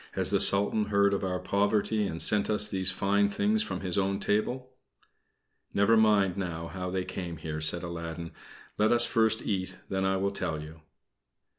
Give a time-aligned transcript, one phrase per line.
[0.13, 3.99] "Has the Sultan heard of our poverty and sent us these fine things from his
[3.99, 4.71] own table?"
[5.75, 8.31] "Never mind now how they came here," said Aladdin.
[8.79, 10.81] "Let us first eat, then I will tell you."